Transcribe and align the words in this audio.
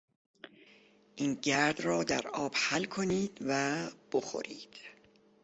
این 1.15 1.33
گرد 1.41 1.81
را 1.81 2.03
در 2.03 2.27
آب 2.27 2.51
حل 2.57 2.83
کنید 2.85 3.37
و 3.47 3.77
بخورید. 4.11 4.75